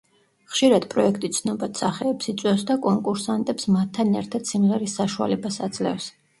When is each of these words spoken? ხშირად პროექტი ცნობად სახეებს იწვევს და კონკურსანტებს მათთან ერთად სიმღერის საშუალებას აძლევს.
ხშირად 0.53 0.87
პროექტი 0.93 1.29
ცნობად 1.39 1.81
სახეებს 1.81 2.31
იწვევს 2.33 2.65
და 2.71 2.79
კონკურსანტებს 2.87 3.71
მათთან 3.77 4.19
ერთად 4.25 4.53
სიმღერის 4.55 5.01
საშუალებას 5.03 5.63
აძლევს. 5.71 6.13